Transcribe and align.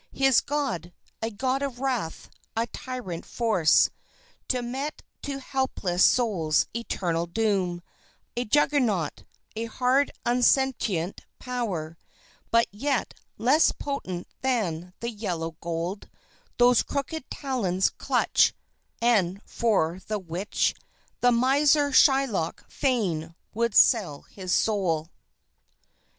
His 0.13 0.41
God, 0.41 0.93
a 1.21 1.29
God 1.29 1.61
of 1.61 1.79
wrath, 1.79 2.27
a 2.57 2.65
tyrant 2.65 3.23
force 3.23 3.91
To 4.47 4.63
mete 4.63 5.03
to 5.21 5.39
helpless 5.39 6.03
souls 6.03 6.65
eternal 6.73 7.27
doom; 7.27 7.83
A 8.35 8.45
Juggernaut, 8.45 9.25
a 9.55 9.65
hard 9.65 10.09
unsentient 10.25 11.21
power, 11.37 11.99
But 12.49 12.65
yet 12.71 13.13
less 13.37 13.71
potent 13.73 14.25
than 14.41 14.95
the 15.01 15.11
yellow 15.11 15.51
gold 15.61 16.09
Those 16.57 16.81
crooked 16.81 17.29
talons 17.29 17.91
clutch, 17.91 18.55
and 19.03 19.39
for 19.45 19.99
the 20.07 20.17
which 20.17 20.73
The 21.19 21.31
miser 21.31 21.91
Shylock 21.91 22.65
fain 22.67 23.35
would 23.53 23.75
sell 23.75 24.21
his 24.23 24.51
soul. 24.51 25.11